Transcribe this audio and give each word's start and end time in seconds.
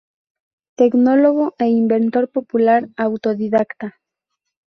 Tecnólogo 0.79 1.53
e 1.59 1.65
inventor 1.67 2.25
popular 2.35 2.81
autodidacta. 3.05 3.87